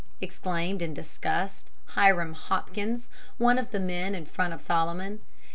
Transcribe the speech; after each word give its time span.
exclaimed, 0.19 0.81
in 0.81 0.95
disgust, 0.95 1.69
Hiram 1.93 2.33
Hopkins, 2.33 3.07
one 3.37 3.59
of 3.59 3.69
the 3.69 3.79
men 3.79 4.15
in 4.15 4.25
front 4.25 4.51
of 4.51 4.59
Solomon. 4.59 5.19